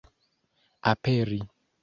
[0.91, 1.39] aperi